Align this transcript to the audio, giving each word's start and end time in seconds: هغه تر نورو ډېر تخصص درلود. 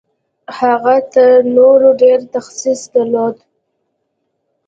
هغه 0.59 0.95
تر 1.13 1.31
نورو 1.57 1.89
ډېر 2.01 2.19
تخصص 2.33 2.81
درلود. 2.93 3.37